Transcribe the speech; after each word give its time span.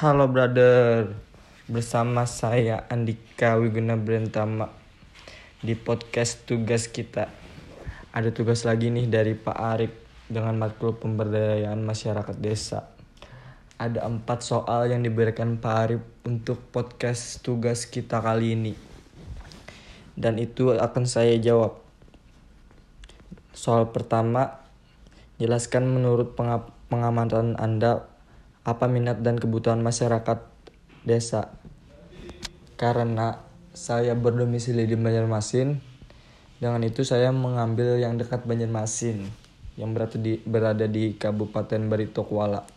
Halo 0.00 0.32
brother, 0.32 1.12
bersama 1.68 2.24
saya 2.24 2.88
Andika 2.88 3.60
Wiguna 3.60 4.00
Brentama 4.00 4.72
di 5.60 5.76
podcast 5.76 6.48
tugas 6.48 6.88
kita. 6.88 7.28
Ada 8.08 8.32
tugas 8.32 8.64
lagi 8.64 8.88
nih 8.88 9.12
dari 9.12 9.36
Pak 9.36 9.58
Arif 9.60 9.92
dengan 10.24 10.56
matkul 10.56 10.96
pemberdayaan 10.96 11.84
masyarakat 11.84 12.32
desa. 12.40 12.88
Ada 13.76 14.08
empat 14.08 14.40
soal 14.40 14.88
yang 14.88 15.04
diberikan 15.04 15.60
Pak 15.60 15.74
Arif 15.76 16.00
untuk 16.24 16.64
podcast 16.72 17.44
tugas 17.44 17.84
kita 17.84 18.24
kali 18.24 18.56
ini. 18.56 18.72
Dan 20.16 20.40
itu 20.40 20.72
akan 20.80 21.04
saya 21.04 21.36
jawab. 21.36 21.76
Soal 23.52 23.92
pertama, 23.92 24.64
jelaskan 25.36 25.92
menurut 25.92 26.32
pengamatan 26.88 27.60
Anda 27.60 28.09
apa 28.64 28.84
minat 28.86 29.24
dan 29.24 29.40
kebutuhan 29.40 29.80
masyarakat 29.80 30.44
desa. 31.04 31.54
Karena 32.76 33.40
saya 33.76 34.16
berdomisili 34.16 34.88
di 34.88 34.96
Banjarmasin, 34.96 35.80
dengan 36.60 36.80
itu 36.84 37.04
saya 37.04 37.32
mengambil 37.32 37.96
yang 37.96 38.20
dekat 38.20 38.44
Banjarmasin 38.44 39.28
yang 39.80 39.96
berada 39.96 40.16
di, 40.20 40.36
berada 40.44 40.84
di 40.84 41.16
Kabupaten 41.16 41.80
Barito 41.88 42.28
Kuala. 42.28 42.68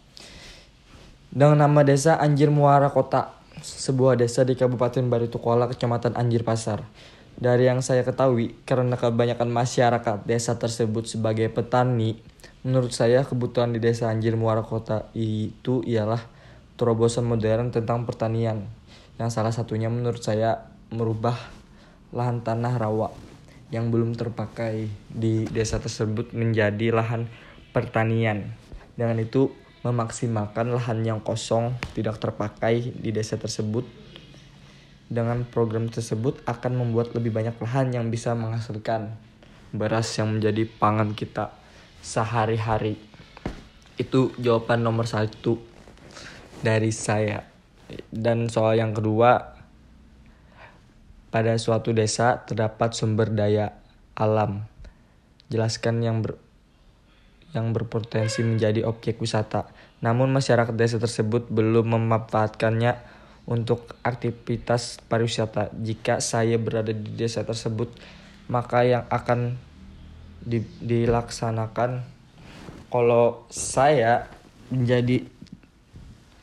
Dengan 1.33 1.65
nama 1.67 1.81
desa 1.83 2.15
Anjir 2.21 2.47
Muara 2.53 2.93
Kota, 2.93 3.35
sebuah 3.59 4.15
desa 4.15 4.47
di 4.47 4.55
Kabupaten 4.55 5.03
Barito 5.11 5.41
Kuala, 5.41 5.67
Kecamatan 5.67 6.15
Anjir 6.15 6.47
Pasar. 6.47 6.85
Dari 7.33 7.65
yang 7.65 7.81
saya 7.81 8.05
ketahui, 8.05 8.53
karena 8.63 8.93
kebanyakan 8.93 9.49
masyarakat 9.49 10.23
desa 10.23 10.55
tersebut 10.55 11.09
sebagai 11.09 11.49
petani, 11.49 12.21
Menurut 12.63 12.95
saya 12.95 13.27
kebutuhan 13.27 13.75
di 13.75 13.83
desa 13.83 14.07
Anjir 14.07 14.39
Muara 14.39 14.63
Kota 14.63 15.11
itu 15.11 15.83
ialah 15.83 16.23
terobosan 16.79 17.27
modern 17.27 17.75
tentang 17.75 18.07
pertanian 18.07 18.63
yang 19.19 19.27
salah 19.27 19.51
satunya 19.51 19.91
menurut 19.91 20.23
saya 20.23 20.71
merubah 20.87 21.35
lahan 22.15 22.39
tanah 22.39 22.79
rawa 22.79 23.11
yang 23.67 23.91
belum 23.91 24.15
terpakai 24.15 24.87
di 25.11 25.43
desa 25.51 25.83
tersebut 25.83 26.31
menjadi 26.31 26.95
lahan 26.95 27.27
pertanian. 27.75 28.55
Dengan 28.95 29.19
itu 29.19 29.51
memaksimalkan 29.83 30.71
lahan 30.71 31.03
yang 31.03 31.19
kosong 31.19 31.75
tidak 31.91 32.23
terpakai 32.23 32.95
di 32.95 33.11
desa 33.11 33.35
tersebut. 33.35 33.83
Dengan 35.11 35.43
program 35.43 35.91
tersebut 35.91 36.39
akan 36.47 36.79
membuat 36.79 37.11
lebih 37.11 37.35
banyak 37.35 37.59
lahan 37.59 37.91
yang 37.91 38.07
bisa 38.07 38.31
menghasilkan 38.39 39.19
beras 39.75 40.15
yang 40.15 40.39
menjadi 40.39 40.63
pangan 40.79 41.11
kita 41.11 41.62
sehari-hari. 42.03 42.99
Itu 43.95 44.35
jawaban 44.35 44.83
nomor 44.83 45.07
satu 45.07 45.55
dari 46.59 46.91
saya. 46.91 47.47
Dan 48.11 48.51
soal 48.51 48.83
yang 48.83 48.91
kedua 48.91 49.55
pada 51.31 51.55
suatu 51.55 51.95
desa 51.95 52.43
terdapat 52.43 52.91
sumber 52.91 53.31
daya 53.31 53.79
alam. 54.13 54.67
Jelaskan 55.47 56.03
yang 56.03 56.19
ber, 56.19 56.35
yang 57.55 57.71
berpotensi 57.71 58.43
menjadi 58.43 58.83
objek 58.83 59.23
wisata. 59.23 59.71
Namun 60.03 60.35
masyarakat 60.35 60.75
desa 60.75 60.99
tersebut 60.99 61.47
belum 61.47 61.95
memanfaatkannya 61.95 62.99
untuk 63.47 63.95
aktivitas 64.03 64.99
pariwisata. 65.07 65.71
Jika 65.71 66.19
saya 66.19 66.59
berada 66.59 66.91
di 66.91 67.15
desa 67.15 67.47
tersebut 67.47 67.95
maka 68.51 68.83
yang 68.83 69.03
akan 69.07 69.55
di, 70.43 70.59
dilaksanakan 70.83 72.03
kalau 72.91 73.47
saya 73.49 74.27
menjadi 74.69 75.25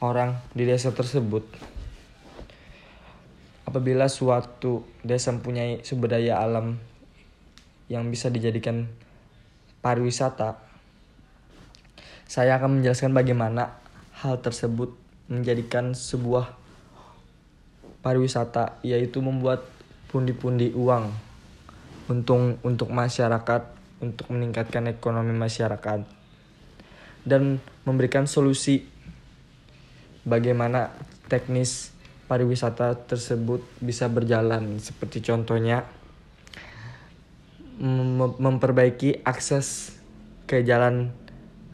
orang 0.00 0.40
di 0.56 0.64
desa 0.64 0.90
tersebut. 0.90 1.44
Apabila 3.68 4.10
suatu 4.10 4.82
desa 5.06 5.30
mempunyai 5.30 5.86
sumber 5.86 6.18
daya 6.18 6.42
alam 6.42 6.80
yang 7.86 8.10
bisa 8.10 8.26
dijadikan 8.26 8.90
pariwisata 9.78 10.70
saya 12.30 12.62
akan 12.62 12.78
menjelaskan 12.78 13.10
bagaimana 13.10 13.74
hal 14.22 14.38
tersebut 14.38 14.94
menjadikan 15.26 15.98
sebuah 15.98 16.54
pariwisata 18.06 18.78
yaitu 18.86 19.18
membuat 19.18 19.66
pundi-pundi 20.14 20.70
uang 20.70 21.10
untung 22.06 22.54
untuk 22.62 22.94
masyarakat 22.94 23.79
untuk 24.00 24.32
meningkatkan 24.32 24.88
ekonomi 24.88 25.36
masyarakat 25.36 26.02
dan 27.24 27.60
memberikan 27.84 28.24
solusi 28.24 28.88
bagaimana 30.24 30.92
teknis 31.28 31.92
pariwisata 32.24 32.96
tersebut 33.06 33.60
bisa 33.80 34.08
berjalan. 34.08 34.80
Seperti 34.80 35.20
contohnya 35.20 35.84
mem 37.80 38.36
memperbaiki 38.36 39.24
akses 39.24 39.96
ke 40.48 40.64
jalan 40.64 41.12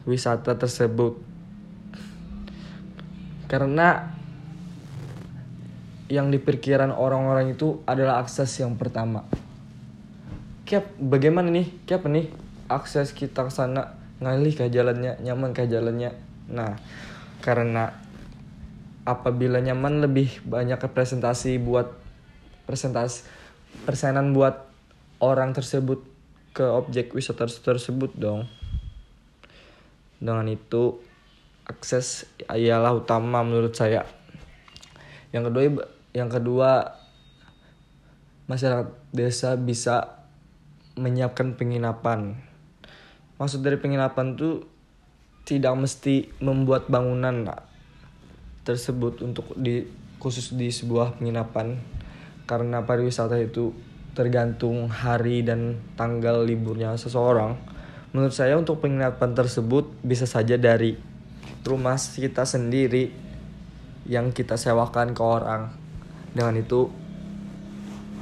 wisata 0.03 0.55
tersebut. 0.55 1.19
Karena 3.47 4.11
yang 6.11 6.31
diperkirakan 6.31 6.95
orang-orang 6.95 7.55
itu 7.55 7.83
adalah 7.83 8.23
akses 8.23 8.51
yang 8.63 8.79
pertama 8.79 9.27
Kiap 10.67 10.99
bagaimana 10.99 11.47
nih? 11.47 11.71
Kiap 11.87 12.03
nih? 12.11 12.27
Akses 12.67 13.15
kita 13.15 13.47
ke 13.47 13.51
sana 13.55 13.95
ngalih 14.19 14.51
ke 14.51 14.67
jalannya 14.67 15.15
nyaman 15.23 15.55
ke 15.55 15.63
jalannya? 15.63 16.11
Nah 16.51 16.75
karena 17.39 17.95
apabila 19.07 19.63
nyaman 19.63 20.03
lebih 20.03 20.43
banyak 20.43 20.75
presentasi 20.91 21.55
buat 21.63 21.95
presentasi 22.67 23.23
persenan 23.87 24.35
buat 24.35 24.67
orang 25.23 25.55
tersebut 25.55 26.03
ke 26.51 26.67
objek 26.67 27.15
wisata 27.15 27.47
tersebut 27.47 28.11
dong. 28.19 28.51
Dengan 30.19 30.51
itu 30.51 30.99
akses 31.63 32.27
ialah 32.43 32.91
utama 32.91 33.39
menurut 33.39 33.71
saya. 33.71 34.03
Yang 35.31 35.47
kedua 35.47 35.63
yang 36.11 36.27
kedua 36.27 36.99
masyarakat 38.51 38.91
desa 39.15 39.55
bisa 39.55 40.16
menyiapkan 40.97 41.53
penginapan. 41.55 42.35
Maksud 43.37 43.61
dari 43.61 43.77
penginapan 43.77 44.33
tuh 44.33 44.65
tidak 45.47 45.77
mesti 45.77 46.27
membuat 46.43 46.91
bangunan 46.91 47.47
tersebut 48.67 49.23
untuk 49.23 49.55
di 49.55 49.87
khusus 50.19 50.51
di 50.57 50.67
sebuah 50.67 51.21
penginapan 51.21 51.79
karena 52.49 52.83
pariwisata 52.83 53.39
itu 53.39 53.71
tergantung 54.17 54.89
hari 54.89 55.45
dan 55.45 55.77
tanggal 55.93 56.41
liburnya 56.41 56.97
seseorang. 56.97 57.55
Menurut 58.11 58.33
saya 58.33 58.57
untuk 58.57 58.81
penginapan 58.81 59.37
tersebut 59.37 59.87
bisa 60.01 60.25
saja 60.25 60.57
dari 60.57 60.97
rumah 61.61 61.95
kita 61.95 62.43
sendiri 62.43 63.13
yang 64.09 64.33
kita 64.33 64.57
sewakan 64.57 65.13
ke 65.13 65.21
orang. 65.21 65.69
Dengan 66.33 66.57
itu 66.57 66.89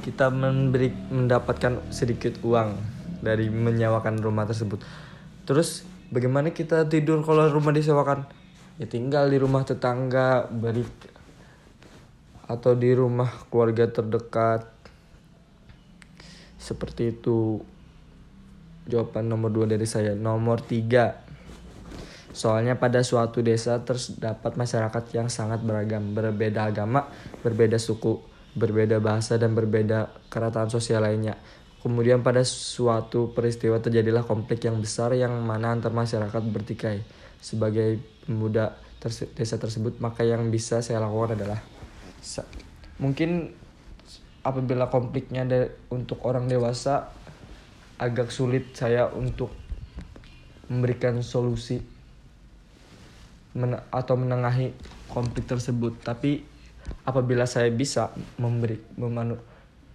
kita 0.06 0.30
memberi 0.30 0.94
mendapatkan 1.10 1.90
sedikit 1.90 2.38
uang 2.46 2.78
dari 3.18 3.50
menyewakan 3.50 4.22
rumah 4.22 4.46
tersebut. 4.46 4.78
Terus 5.42 5.82
bagaimana 6.14 6.54
kita 6.54 6.86
tidur 6.86 7.26
kalau 7.26 7.50
rumah 7.50 7.74
disewakan? 7.74 8.22
Ya 8.78 8.86
tinggal 8.86 9.26
di 9.26 9.42
rumah 9.42 9.66
tetangga, 9.66 10.46
beri 10.46 10.86
atau 12.46 12.78
di 12.78 12.94
rumah 12.94 13.26
keluarga 13.50 13.90
terdekat. 13.90 14.70
Seperti 16.54 17.10
itu. 17.10 17.58
Jawaban 18.86 19.26
nomor 19.26 19.50
dua 19.50 19.66
dari 19.66 19.90
saya. 19.90 20.14
Nomor 20.14 20.62
tiga. 20.62 21.18
Soalnya 22.30 22.78
pada 22.78 23.02
suatu 23.02 23.42
desa 23.42 23.82
terdapat 23.82 24.54
masyarakat 24.54 25.02
yang 25.18 25.26
sangat 25.26 25.66
beragam, 25.66 26.14
berbeda 26.14 26.70
agama, 26.70 27.10
berbeda 27.42 27.80
suku, 27.80 28.35
berbeda 28.56 28.98
bahasa 29.04 29.36
dan 29.36 29.52
berbeda 29.52 30.10
kerataan 30.32 30.72
sosial 30.72 31.04
lainnya. 31.04 31.36
Kemudian 31.84 32.24
pada 32.24 32.42
suatu 32.42 33.30
peristiwa 33.30 33.78
terjadilah 33.78 34.26
konflik 34.26 34.66
yang 34.66 34.82
besar 34.82 35.14
yang 35.14 35.30
mana 35.44 35.70
antar 35.70 35.94
masyarakat 35.94 36.42
bertikai. 36.50 37.04
Sebagai 37.38 38.02
pemuda 38.26 38.74
terse 38.98 39.30
desa 39.36 39.60
tersebut, 39.60 40.00
maka 40.02 40.26
yang 40.26 40.50
bisa 40.50 40.82
saya 40.82 40.98
lakukan 40.98 41.38
adalah 41.38 41.60
mungkin 42.98 43.54
apabila 44.42 44.90
konfliknya 44.90 45.46
untuk 45.92 46.26
orang 46.26 46.50
dewasa 46.50 47.12
agak 48.02 48.34
sulit 48.34 48.74
saya 48.74 49.06
untuk 49.12 49.52
memberikan 50.66 51.22
solusi 51.22 51.78
men 53.56 53.78
atau 53.88 54.14
menengahi 54.18 54.74
konflik 55.12 55.46
tersebut. 55.46 56.02
Tapi 56.02 56.55
apabila 57.06 57.46
saya 57.46 57.70
bisa 57.70 58.10
memberi 58.38 58.78
memanu, 58.98 59.38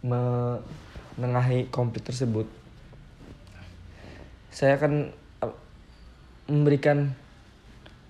menengahi 0.02 1.70
konflik 1.72 2.08
tersebut 2.08 2.48
saya 4.52 4.76
akan 4.76 5.16
memberikan 6.52 7.16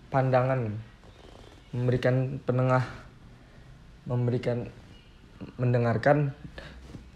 pandangan 0.09 0.73
memberikan 1.71 2.41
penengah 2.43 2.83
memberikan 4.09 4.67
mendengarkan 5.61 6.33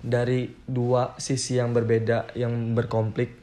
dari 0.05 0.53
dua 0.69 1.17
sisi 1.17 1.57
yang 1.57 1.73
berbeda 1.73 2.37
yang 2.37 2.77
berkonflik. 2.77 3.33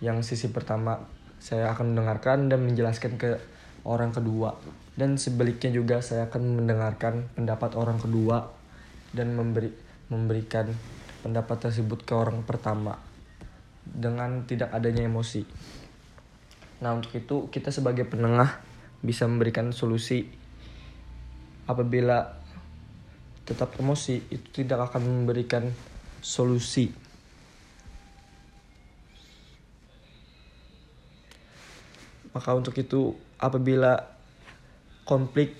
Yang 0.00 0.34
sisi 0.34 0.48
pertama 0.54 1.04
saya 1.36 1.70
akan 1.74 1.92
mendengarkan 1.94 2.48
dan 2.48 2.64
menjelaskan 2.64 3.20
ke 3.20 3.38
orang 3.84 4.10
kedua 4.10 4.56
dan 4.98 5.14
sebaliknya 5.14 5.70
juga 5.70 6.02
saya 6.02 6.26
akan 6.26 6.58
mendengarkan 6.58 7.30
pendapat 7.38 7.78
orang 7.78 8.02
kedua 8.02 8.50
dan 9.14 9.30
memberi 9.30 9.70
memberikan 10.10 10.66
pendapat 11.22 11.70
tersebut 11.70 12.02
ke 12.02 12.18
orang 12.18 12.42
pertama 12.42 12.98
dengan 13.86 14.42
tidak 14.42 14.74
adanya 14.74 15.06
emosi. 15.06 15.46
Nah, 16.82 16.98
untuk 16.98 17.14
itu 17.14 17.46
kita 17.54 17.70
sebagai 17.70 18.10
penengah 18.10 18.58
bisa 18.98 19.30
memberikan 19.30 19.70
solusi 19.70 20.26
apabila 21.70 22.34
tetap 23.46 23.78
emosi 23.78 24.26
itu 24.34 24.46
tidak 24.50 24.90
akan 24.90 25.06
memberikan 25.06 25.70
solusi. 26.18 26.90
Maka 32.34 32.50
untuk 32.54 32.74
itu 32.74 33.14
apabila 33.38 34.17
konflik 35.08 35.56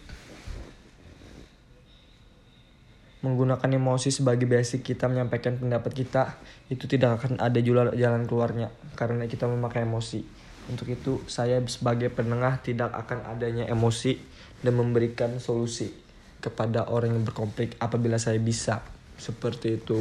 menggunakan 3.24 3.66
emosi 3.66 4.14
sebagai 4.14 4.46
basic 4.46 4.94
kita 4.94 5.10
menyampaikan 5.10 5.58
pendapat 5.58 5.90
kita 5.90 6.38
itu 6.70 6.86
tidak 6.86 7.18
akan 7.18 7.42
ada 7.42 7.58
jalan 7.96 8.22
keluarnya 8.28 8.70
karena 8.94 9.26
kita 9.26 9.50
memakai 9.50 9.88
emosi. 9.88 10.22
Untuk 10.68 10.92
itu 10.92 11.24
saya 11.26 11.64
sebagai 11.64 12.12
penengah 12.12 12.60
tidak 12.60 12.92
akan 12.92 13.24
adanya 13.24 13.64
emosi 13.66 14.20
dan 14.60 14.76
memberikan 14.76 15.40
solusi 15.40 15.90
kepada 16.38 16.86
orang 16.92 17.16
yang 17.16 17.24
berkonflik 17.24 17.74
apabila 17.80 18.20
saya 18.20 18.38
bisa. 18.38 18.84
Seperti 19.18 19.82
itu. 19.82 19.98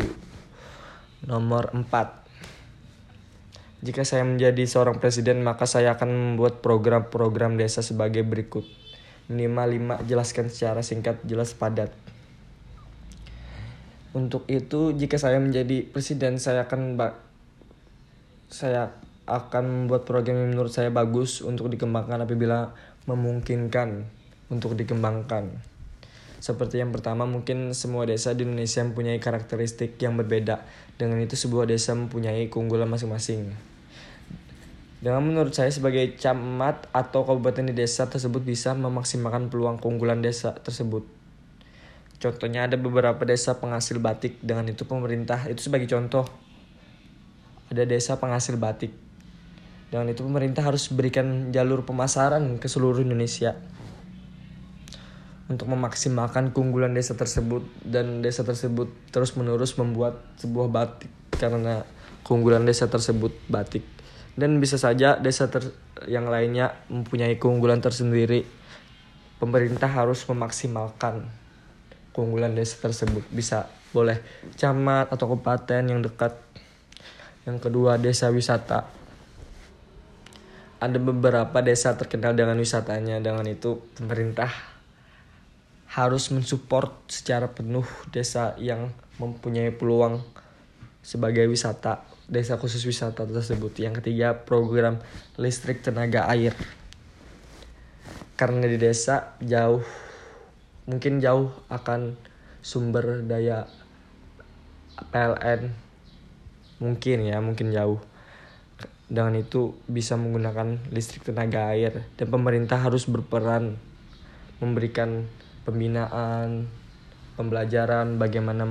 Nomor 1.25 1.73
4. 1.73 3.81
Jika 3.81 4.05
saya 4.05 4.21
menjadi 4.21 4.61
seorang 4.69 5.01
presiden 5.01 5.41
maka 5.41 5.65
saya 5.65 5.97
akan 5.97 6.37
membuat 6.37 6.61
program-program 6.61 7.57
desa 7.57 7.81
sebagai 7.81 8.21
berikut. 8.21 8.86
Minimal 9.27 9.99
5 10.01 10.09
jelaskan 10.09 10.47
secara 10.47 10.79
singkat, 10.83 11.19
jelas, 11.27 11.51
padat. 11.51 11.91
Untuk 14.15 14.47
itu 14.49 14.95
jika 14.95 15.19
saya 15.19 15.37
menjadi 15.37 15.83
presiden 15.83 16.39
saya 16.39 16.65
akan 16.65 16.95
saya 18.47 18.95
akan 19.27 19.85
membuat 19.85 20.07
program 20.07 20.39
yang 20.39 20.55
menurut 20.55 20.71
saya 20.71 20.87
bagus 20.87 21.43
untuk 21.43 21.67
dikembangkan 21.67 22.23
apabila 22.23 22.71
memungkinkan 23.05 24.07
untuk 24.47 24.79
dikembangkan. 24.79 25.51
Seperti 26.37 26.79
yang 26.79 26.93
pertama, 26.93 27.25
mungkin 27.25 27.73
semua 27.73 28.05
desa 28.05 28.31
di 28.31 28.45
Indonesia 28.45 28.85
mempunyai 28.85 29.17
karakteristik 29.17 29.97
yang 29.99 30.15
berbeda. 30.15 30.63
Dengan 30.95 31.19
itu 31.19 31.33
sebuah 31.33 31.65
desa 31.67 31.97
mempunyai 31.97 32.47
keunggulan 32.47 32.87
masing-masing. 32.87 33.51
Dengan 34.97 35.21
menurut 35.21 35.53
saya 35.53 35.69
sebagai 35.69 36.17
camat 36.17 36.89
atau 36.89 37.21
kabupaten 37.21 37.69
di 37.69 37.77
desa 37.77 38.09
tersebut 38.09 38.41
bisa 38.41 38.73
memaksimalkan 38.73 39.53
peluang 39.53 39.77
keunggulan 39.77 40.25
desa 40.25 40.57
tersebut. 40.57 41.05
Contohnya 42.17 42.65
ada 42.65 42.81
beberapa 42.81 43.21
desa 43.21 43.61
penghasil 43.61 44.01
batik. 44.01 44.41
Dengan 44.41 44.65
itu 44.73 44.89
pemerintah 44.89 45.45
itu 45.45 45.69
sebagai 45.69 45.85
contoh. 45.85 46.25
Ada 47.69 47.85
desa 47.85 48.17
penghasil 48.17 48.57
batik. 48.57 48.89
Dengan 49.93 50.09
itu 50.09 50.25
pemerintah 50.25 50.65
harus 50.65 50.89
berikan 50.89 51.53
jalur 51.53 51.85
pemasaran 51.85 52.57
ke 52.57 52.65
seluruh 52.65 53.05
Indonesia 53.05 53.53
untuk 55.47 55.71
memaksimalkan 55.71 56.51
keunggulan 56.51 56.91
desa 56.91 57.15
tersebut 57.15 57.63
dan 57.87 58.19
desa 58.19 58.43
tersebut 58.43 58.91
terus 59.15 59.31
menerus 59.39 59.79
membuat 59.79 60.19
sebuah 60.43 60.67
batik 60.67 61.07
karena 61.39 61.87
keunggulan 62.27 62.67
desa 62.67 62.91
tersebut 62.91 63.31
batik 63.47 63.96
dan 64.37 64.61
bisa 64.61 64.77
saja 64.77 65.17
desa 65.17 65.49
ter 65.49 65.73
yang 66.05 66.29
lainnya 66.29 66.77
mempunyai 66.93 67.41
keunggulan 67.41 67.81
tersendiri. 67.81 68.45
Pemerintah 69.41 69.89
harus 69.89 70.21
memaksimalkan 70.29 71.25
keunggulan 72.13 72.53
desa 72.53 72.77
tersebut. 72.77 73.25
Bisa 73.33 73.65
boleh 73.89 74.21
camat 74.53 75.09
atau 75.09 75.25
kabupaten 75.25 75.81
yang 75.81 76.05
dekat. 76.05 76.37
Yang 77.49 77.57
kedua 77.65 77.97
desa 77.97 78.29
wisata. 78.29 78.85
Ada 80.77 81.01
beberapa 81.01 81.57
desa 81.65 81.97
terkenal 81.97 82.37
dengan 82.37 82.61
wisatanya. 82.61 83.17
Dengan 83.17 83.45
itu 83.49 83.81
pemerintah 83.97 84.53
harus 85.97 86.29
mensupport 86.29 86.93
secara 87.09 87.49
penuh 87.49 87.85
desa 88.13 88.53
yang 88.61 88.93
mempunyai 89.17 89.73
peluang 89.73 90.21
sebagai 91.01 91.49
wisata 91.49 92.16
desa 92.27 92.59
khusus 92.59 92.83
wisata 92.83 93.23
tersebut. 93.23 93.71
Yang 93.79 94.03
ketiga, 94.03 94.43
program 94.43 94.99
listrik 95.39 95.79
tenaga 95.79 96.27
air. 96.27 96.51
Karena 98.37 98.67
di 98.69 98.77
desa 98.77 99.33
jauh 99.41 99.81
mungkin 100.87 101.19
jauh 101.19 101.51
akan 101.67 102.15
sumber 102.63 103.25
daya 103.25 103.67
PLN 105.09 105.71
mungkin 106.83 107.17
ya, 107.25 107.39
mungkin 107.41 107.73
jauh. 107.73 107.97
Dengan 109.07 109.39
itu 109.39 109.71
bisa 109.87 110.19
menggunakan 110.19 110.91
listrik 110.91 111.23
tenaga 111.23 111.71
air 111.71 112.03
dan 112.19 112.27
pemerintah 112.27 112.75
harus 112.75 113.07
berperan 113.07 113.79
memberikan 114.59 115.31
pembinaan, 115.63 116.67
pembelajaran 117.39 118.19
bagaimana 118.19 118.67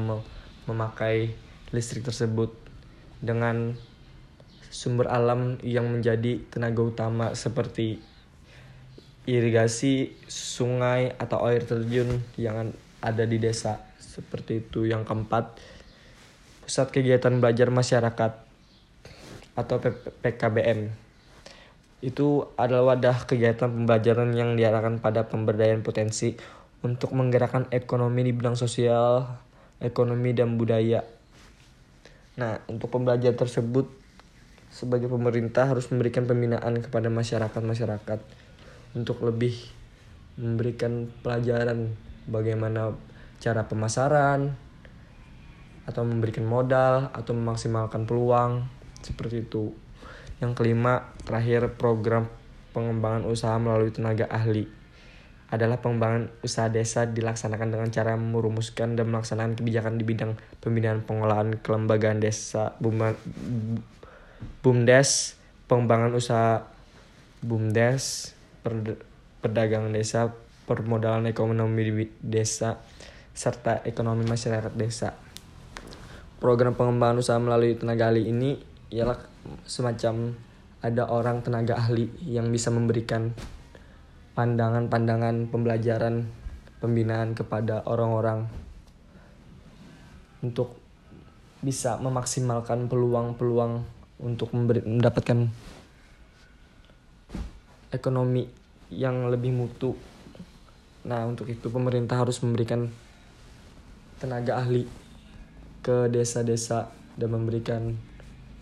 memakai 0.68 1.32
listrik 1.72 2.04
tersebut 2.04 2.65
dengan 3.20 3.76
sumber 4.68 5.08
alam 5.08 5.56
yang 5.64 5.88
menjadi 5.88 6.42
tenaga 6.52 6.82
utama 6.84 7.26
seperti 7.32 7.98
irigasi 9.26 10.14
sungai 10.28 11.16
atau 11.16 11.42
air 11.48 11.64
terjun 11.66 12.22
yang 12.38 12.70
ada 13.02 13.24
di 13.26 13.40
desa 13.40 13.82
seperti 13.98 14.64
itu 14.64 14.86
yang 14.86 15.02
keempat 15.02 15.58
pusat 16.62 16.92
kegiatan 16.92 17.38
belajar 17.40 17.72
masyarakat 17.72 18.32
atau 19.56 19.76
PKBM 20.20 20.92
itu 22.04 22.44
adalah 22.60 22.94
wadah 22.94 23.24
kegiatan 23.24 23.72
pembelajaran 23.72 24.36
yang 24.36 24.54
diarahkan 24.54 25.00
pada 25.00 25.24
pemberdayaan 25.26 25.80
potensi 25.80 26.36
untuk 26.84 27.16
menggerakkan 27.16 27.66
ekonomi 27.72 28.20
di 28.20 28.36
bidang 28.36 28.54
sosial, 28.54 29.26
ekonomi 29.80 30.36
dan 30.36 30.60
budaya. 30.60 31.00
Nah, 32.36 32.60
untuk 32.68 32.92
pembelajaran 32.92 33.36
tersebut 33.36 33.88
sebagai 34.68 35.08
pemerintah 35.08 35.72
harus 35.72 35.88
memberikan 35.88 36.28
pembinaan 36.28 36.84
kepada 36.84 37.08
masyarakat-masyarakat 37.08 38.20
untuk 38.92 39.24
lebih 39.24 39.56
memberikan 40.36 41.08
pelajaran 41.24 41.96
bagaimana 42.28 42.92
cara 43.40 43.64
pemasaran 43.64 44.52
atau 45.88 46.02
memberikan 46.04 46.44
modal 46.44 47.08
atau 47.16 47.32
memaksimalkan 47.32 48.04
peluang 48.04 48.68
seperti 49.00 49.48
itu. 49.48 49.72
Yang 50.44 50.52
kelima, 50.60 51.16
terakhir 51.24 51.72
program 51.80 52.28
pengembangan 52.76 53.24
usaha 53.24 53.56
melalui 53.56 53.88
tenaga 53.88 54.28
ahli 54.28 54.85
adalah 55.46 55.78
pengembangan 55.78 56.26
usaha 56.42 56.66
desa 56.66 57.06
dilaksanakan 57.06 57.70
dengan 57.70 57.88
cara 57.94 58.18
merumuskan 58.18 58.98
dan 58.98 59.06
melaksanakan 59.14 59.54
kebijakan 59.54 59.94
di 59.94 60.02
bidang 60.02 60.34
pembinaan 60.58 61.06
pengolahan 61.06 61.62
kelembagaan 61.62 62.18
desa 62.18 62.74
BUMDes, 64.60 65.38
pengembangan 65.70 66.12
usaha 66.18 66.66
BUMDes, 67.46 68.34
perdagangan 69.38 69.94
desa, 69.94 70.34
permodalan 70.66 71.30
ekonomi 71.30 72.10
desa, 72.18 72.82
serta 73.30 73.86
ekonomi 73.86 74.26
masyarakat 74.26 74.74
desa. 74.74 75.14
Program 76.42 76.74
pengembangan 76.74 77.22
usaha 77.22 77.38
melalui 77.38 77.78
tenaga 77.78 78.10
ahli 78.10 78.28
ini 78.28 78.58
ialah 78.90 79.16
semacam 79.64 80.34
ada 80.82 81.08
orang 81.08 81.40
tenaga 81.40 81.78
ahli 81.78 82.10
yang 82.26 82.50
bisa 82.50 82.68
memberikan 82.74 83.32
pandangan-pandangan 84.36 85.48
pembelajaran 85.48 86.28
pembinaan 86.76 87.32
kepada 87.32 87.80
orang-orang 87.88 88.44
untuk 90.44 90.76
bisa 91.64 91.96
memaksimalkan 91.96 92.86
peluang-peluang 92.86 93.80
untuk 94.20 94.52
memberi, 94.52 94.84
mendapatkan 94.84 95.48
ekonomi 97.88 98.44
yang 98.92 99.32
lebih 99.32 99.56
mutu. 99.56 99.96
Nah, 101.08 101.24
untuk 101.24 101.48
itu 101.48 101.72
pemerintah 101.72 102.20
harus 102.20 102.36
memberikan 102.44 102.92
tenaga 104.20 104.60
ahli 104.60 104.84
ke 105.80 106.12
desa-desa 106.12 106.92
dan 107.16 107.28
memberikan 107.32 107.96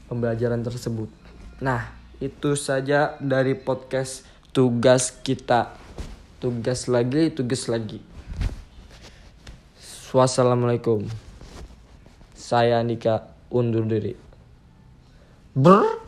pembelajaran 0.06 0.62
tersebut. 0.62 1.10
Nah, 1.58 1.90
itu 2.22 2.54
saja 2.54 3.18
dari 3.18 3.58
podcast 3.58 4.33
tugas 4.54 5.10
kita. 5.10 5.74
Tugas 6.38 6.86
lagi 6.86 7.34
tugas 7.34 7.66
lagi. 7.66 7.98
Wassalamualaikum. 10.14 11.10
Saya 12.38 12.78
Andika 12.78 13.34
undur 13.50 13.82
diri. 13.82 14.14
Brr. 15.58 16.03